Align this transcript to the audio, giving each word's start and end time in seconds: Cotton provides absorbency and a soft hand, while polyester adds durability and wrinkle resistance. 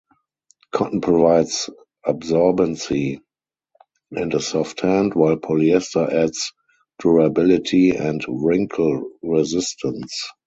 Cotton 0.71 0.99
provides 0.99 1.69
absorbency 2.03 3.19
and 4.09 4.33
a 4.33 4.39
soft 4.39 4.79
hand, 4.81 5.13
while 5.13 5.37
polyester 5.37 6.11
adds 6.11 6.53
durability 6.99 7.91
and 7.91 8.25
wrinkle 8.27 9.11
resistance. 9.21 10.23